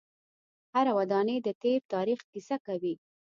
[0.73, 2.93] هره ودانۍ د تیر تاریخ کیسه کوي.